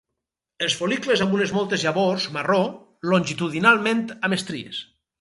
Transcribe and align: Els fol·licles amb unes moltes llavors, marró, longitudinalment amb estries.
Els 0.67 0.77
fol·licles 0.79 1.21
amb 1.25 1.35
unes 1.41 1.53
moltes 1.59 1.85
llavors, 1.87 2.27
marró, 2.39 2.59
longitudinalment 3.13 4.05
amb 4.19 4.43
estries. 4.43 4.87